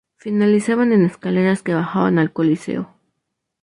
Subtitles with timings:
[0.15, 2.91] Finalizaban en escaleras que bajaban al Coliseo.